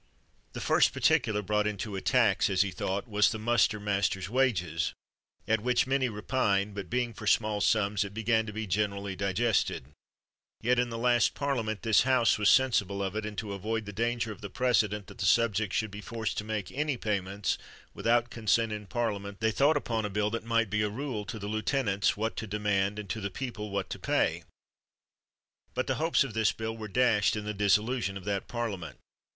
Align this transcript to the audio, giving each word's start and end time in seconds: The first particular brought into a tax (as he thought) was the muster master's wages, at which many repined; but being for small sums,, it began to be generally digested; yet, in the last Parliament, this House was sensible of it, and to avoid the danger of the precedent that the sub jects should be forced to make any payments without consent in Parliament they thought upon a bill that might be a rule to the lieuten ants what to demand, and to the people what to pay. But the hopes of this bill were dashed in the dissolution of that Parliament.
The 0.53 0.61
first 0.61 0.93
particular 0.93 1.43
brought 1.43 1.67
into 1.67 1.95
a 1.95 2.01
tax 2.01 2.49
(as 2.49 2.63
he 2.63 2.71
thought) 2.71 3.07
was 3.07 3.29
the 3.29 3.37
muster 3.37 3.79
master's 3.79 4.31
wages, 4.31 4.95
at 5.47 5.61
which 5.61 5.85
many 5.85 6.09
repined; 6.09 6.73
but 6.73 6.89
being 6.89 7.13
for 7.13 7.27
small 7.27 7.61
sums,, 7.61 8.03
it 8.03 8.11
began 8.11 8.47
to 8.47 8.51
be 8.51 8.65
generally 8.65 9.15
digested; 9.15 9.91
yet, 10.59 10.79
in 10.79 10.89
the 10.89 10.97
last 10.97 11.35
Parliament, 11.35 11.83
this 11.83 12.01
House 12.01 12.39
was 12.39 12.49
sensible 12.49 13.03
of 13.03 13.15
it, 13.15 13.27
and 13.27 13.37
to 13.37 13.53
avoid 13.53 13.85
the 13.85 13.93
danger 13.93 14.31
of 14.31 14.41
the 14.41 14.49
precedent 14.49 15.05
that 15.05 15.19
the 15.19 15.25
sub 15.27 15.53
jects 15.53 15.73
should 15.73 15.91
be 15.91 16.01
forced 16.01 16.35
to 16.39 16.43
make 16.43 16.71
any 16.71 16.97
payments 16.97 17.59
without 17.93 18.31
consent 18.31 18.71
in 18.71 18.87
Parliament 18.87 19.39
they 19.39 19.51
thought 19.51 19.77
upon 19.77 20.03
a 20.03 20.09
bill 20.09 20.31
that 20.31 20.43
might 20.43 20.71
be 20.71 20.81
a 20.81 20.89
rule 20.89 21.25
to 21.25 21.37
the 21.37 21.47
lieuten 21.47 21.87
ants 21.87 22.17
what 22.17 22.35
to 22.35 22.47
demand, 22.47 22.97
and 22.97 23.07
to 23.11 23.21
the 23.21 23.29
people 23.29 23.69
what 23.69 23.87
to 23.91 23.99
pay. 23.99 24.41
But 25.75 25.85
the 25.85 25.95
hopes 26.01 26.23
of 26.23 26.33
this 26.33 26.51
bill 26.51 26.75
were 26.75 26.87
dashed 26.87 27.35
in 27.35 27.45
the 27.45 27.53
dissolution 27.53 28.17
of 28.17 28.23
that 28.25 28.47
Parliament. 28.47 28.97